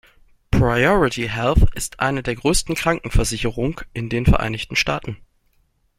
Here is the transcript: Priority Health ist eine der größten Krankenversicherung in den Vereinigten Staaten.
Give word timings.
Priority 0.49 1.27
Health 1.27 1.63
ist 1.75 1.99
eine 1.99 2.23
der 2.23 2.33
größten 2.33 2.73
Krankenversicherung 2.73 3.81
in 3.93 4.09
den 4.09 4.25
Vereinigten 4.25 4.75
Staaten. 4.75 5.17